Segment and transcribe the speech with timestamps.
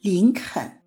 [0.00, 0.80] 林肯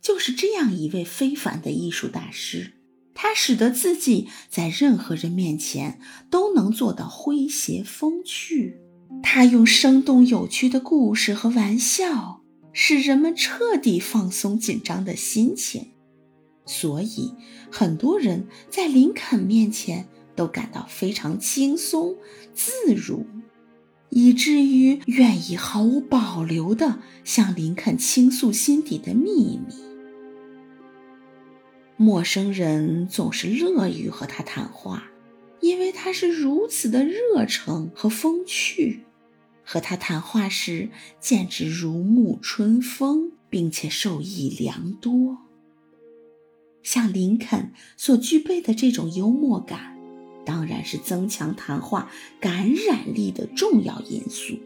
[0.00, 2.74] 就是这样一位非凡的艺术大师，
[3.14, 6.00] 他使得自己在任何人面前
[6.30, 8.78] 都能做到诙谐风趣。
[9.24, 12.42] 他用生动有趣的故事和玩笑，
[12.72, 15.88] 使人们彻底放松紧张的心情。
[16.64, 17.34] 所以，
[17.72, 22.16] 很多人在林肯面前都感到非常轻松
[22.54, 23.26] 自如，
[24.10, 29.74] 以至于愿意毫无保留地向林肯倾诉心底的秘密。
[31.96, 35.10] 陌生人总是乐于和他谈话，
[35.60, 39.04] 因为他是如此的热诚和风趣。
[39.62, 40.88] 和他谈话时，
[41.20, 45.38] 简直如沐春风，并且受益良多。
[46.82, 49.96] 像林肯所具备的这种幽默感，
[50.44, 54.58] 当然是增强谈话感染力的重要因素。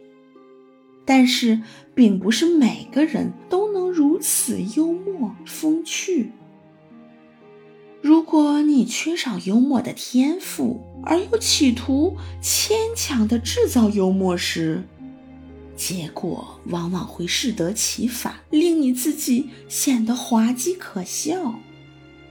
[1.05, 1.61] 但是，
[1.95, 6.33] 并不是每个人都能如此幽默风趣。
[8.01, 14.83] 如果你缺少幽默的天赋，而又企图牵强地制造幽默时，
[15.77, 21.59] 结果往往会适得其反，令你自己显得滑稽可笑。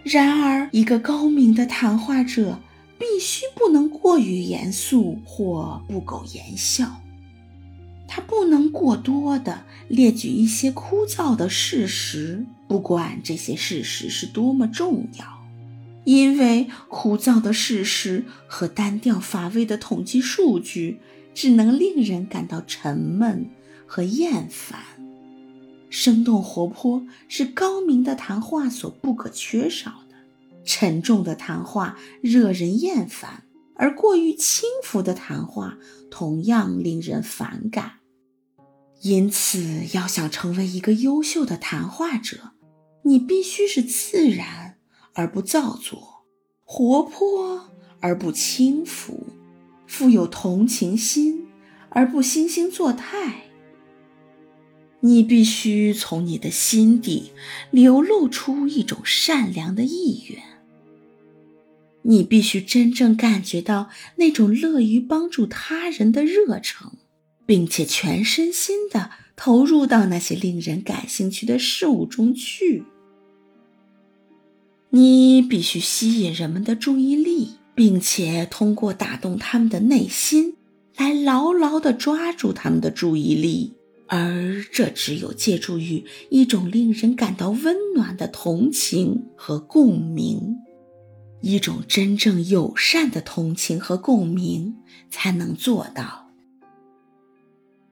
[0.04, 2.60] 然而，一个高明的谈话者
[3.04, 7.02] 必须不能过于严肃或不苟言笑。
[8.08, 15.26] 他不能过多的列举一些枯燥的事实，不管这些事实是多么重要，
[16.06, 21.02] 因为枯燥的事实和单调乏味的统计数据
[21.34, 23.50] 只能令人感到沉闷
[23.86, 24.80] 和厌烦。
[25.90, 30.03] 生动活泼是高明的谈话所不可缺少，
[30.66, 33.44] 沉重的谈话惹人厌烦，
[33.76, 35.78] 而过于轻浮的谈话
[36.10, 38.00] 同样令人反感。
[39.02, 42.54] 因此，要想成为一个优秀的谈话者，
[43.04, 44.78] 你必须是自然
[45.14, 46.26] 而不造作，
[46.64, 47.70] 活泼
[48.00, 49.28] 而不轻浮，
[49.86, 51.48] 富有同情心
[51.90, 53.42] 而不惺惺作态。
[55.02, 57.34] 你必须从你的心底
[57.72, 60.42] 流露出一种善良的意愿。
[62.04, 66.92] 你必须真正感觉到那种乐于帮助他人的热诚，
[67.46, 72.84] 并且全身心地投入到那些令人感兴趣的事物中去。
[74.90, 80.56] 你必须吸引人们的注意力，并且通过打动他们的内心，
[80.96, 83.74] 来牢牢地抓住他们的注意力。
[84.08, 90.58] 而这只有借助于一种令人感到温暖的同情和共鸣，
[91.44, 94.78] 一种真正友善的同情和共鸣
[95.12, 96.30] 才能做到。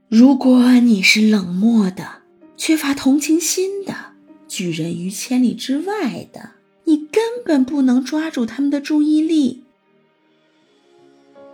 [0.08, 2.22] 如果你是冷漠的、
[2.56, 4.14] 缺乏同情心的、
[4.48, 6.52] 拒人于千里之外的，
[6.86, 9.66] 你根本不能抓住他们的注意力。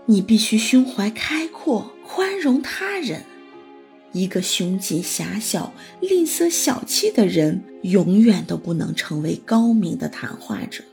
[0.05, 3.23] 你必须胸怀开阔，宽容他人。
[4.11, 10.83] 一个胸襟狭小、吝啬小气的人，永远都不能成为高明的谈话者。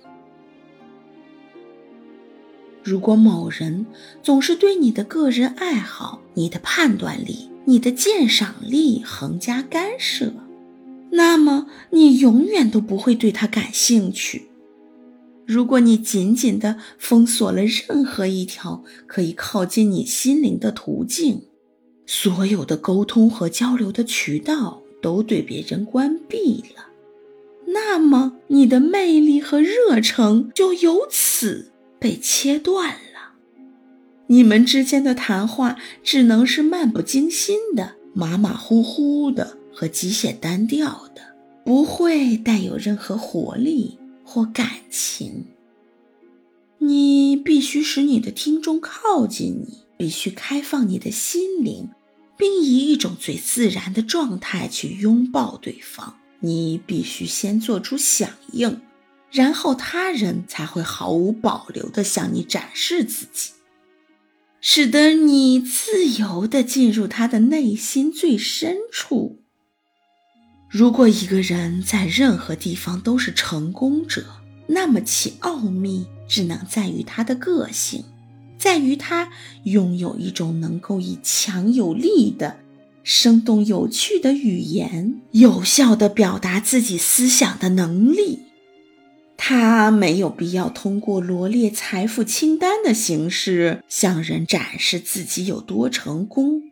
[2.84, 3.86] 如果某人
[4.22, 10.34] 总是对你的个人爱好、你的判断力、你的鉴赏力横加干涉，
[11.10, 14.50] 那么你永远都不会对他感兴趣。
[15.46, 21.42] 如果你紧紧地封锁了任何一条可以靠近你心灵的途径，
[22.04, 26.86] 所有的沟通和交流的渠道都对别人关闭了，
[27.66, 31.70] 那么你的魅力和热诚就由此
[32.04, 33.32] 被切断了。
[34.26, 41.34] 你们之间的谈话只能是漫不经心的、马马虎虎的和极显单调的，
[41.64, 45.46] 不会带有任何活力或感情。
[46.80, 49.78] 你必须使你的听众靠近你。
[49.96, 51.88] 必须开放你的心灵，
[52.36, 56.18] 并以一种最自然的状态去拥抱对方。
[56.40, 58.82] 你必须先做出响应，
[59.34, 63.50] 然后他人才会毫无保留地向你展示自己，
[64.60, 69.40] 使得你自由地进入他的内心最深处。
[70.70, 74.24] 如果一个人在任何地方都是成功者，
[74.68, 78.04] 那么其奥秘只能在于他的个性。
[78.56, 79.32] 在于他
[79.64, 82.60] 拥有一种能够以强有力的、
[83.02, 88.38] 生动有趣的语言，有效地表达自己思想的能力。
[89.46, 96.62] 他没有必要通过罗列财富清单的形式向人展示自己有多成功。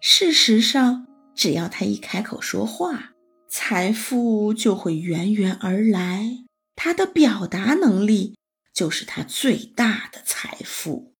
[0.00, 3.10] 事实上，只要他一开口说话，
[3.46, 6.30] 财富就会源源而来。
[6.76, 8.38] 他的表达能力
[8.72, 11.13] 就是他最大的财富。